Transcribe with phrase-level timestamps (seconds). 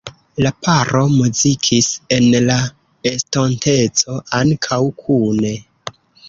[0.43, 2.55] La paro muzikis en la
[3.11, 5.55] estonteco ankaŭ kune.